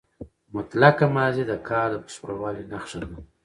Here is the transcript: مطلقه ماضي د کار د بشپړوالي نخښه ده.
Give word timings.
مطلقه 0.55 1.05
ماضي 1.15 1.43
د 1.47 1.53
کار 1.69 1.89
د 1.93 1.95
بشپړوالي 2.05 2.63
نخښه 2.71 2.97
ده. 3.01 3.09